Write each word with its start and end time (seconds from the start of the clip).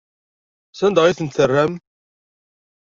Sanda 0.77 1.01
ay 1.03 1.15
tent-terram? 1.17 1.73